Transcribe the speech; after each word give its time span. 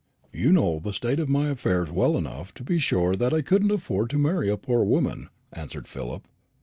"You 0.33 0.51
know 0.51 0.79
the 0.79 0.93
state 0.93 1.19
of 1.19 1.29
my 1.29 1.49
affairs 1.49 1.91
well 1.91 2.17
enough 2.17 2.55
to 2.55 2.63
be 2.63 2.79
sure 2.79 3.15
that 3.15 3.35
I 3.35 3.43
couldn't 3.43 3.69
afford 3.69 4.09
to 4.09 4.17
marry 4.17 4.49
a 4.49 4.57
poor 4.57 4.83
woman," 4.83 5.29
answered 5.53 5.87
Philip. 5.87 6.25